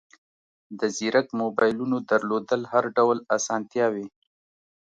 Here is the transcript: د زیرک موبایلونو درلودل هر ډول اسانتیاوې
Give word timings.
د 0.79 0.81
زیرک 0.97 1.27
موبایلونو 1.41 1.97
درلودل 2.09 2.61
هر 2.71 2.83
ډول 2.97 3.17
اسانتیاوې 3.37 4.07